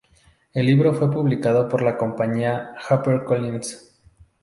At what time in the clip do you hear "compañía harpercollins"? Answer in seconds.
1.95-3.99